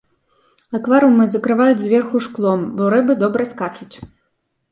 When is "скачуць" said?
3.51-3.95